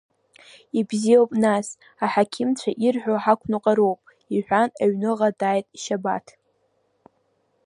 Ибзиоуп 0.79 1.31
нас, 1.43 1.67
аҳақьымцәа 2.03 2.69
ирҳәо 2.85 3.15
ҳақәныҟәароуп,– 3.23 3.99
иҳәан, 4.35 4.69
аҩныҟа 4.83 5.29
дааит 5.39 5.67
Шьабаҭ. 5.81 6.25